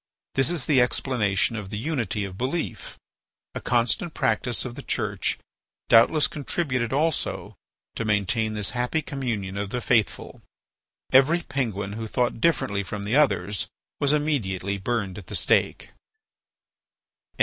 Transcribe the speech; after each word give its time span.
This 0.33 0.49
is 0.49 0.65
the 0.65 0.81
explanation 0.81 1.55
of 1.55 1.69
the 1.69 1.77
unity 1.77 2.25
of 2.25 2.35
belief. 2.35 2.97
A 3.53 3.61
constant 3.61 4.15
practice 4.15 4.65
of 4.65 4.73
the 4.73 4.81
Church 4.81 5.37
doubtless 5.89 6.25
contributed 6.25 6.91
also 6.91 7.55
to 7.93 8.03
maintain 8.03 8.55
this 8.55 8.71
happy 8.71 9.03
communion 9.03 9.57
of 9.57 9.69
the 9.69 9.79
faithful—every 9.79 11.43
Penguin 11.43 11.93
who 11.93 12.07
thought 12.07 12.41
differently 12.41 12.81
from 12.81 13.03
the 13.03 13.15
others 13.15 13.67
was 13.99 14.11
immediately 14.11 14.79
burned 14.79 15.19
at 15.19 15.27
the 15.27 15.35
stake. 15.35 15.89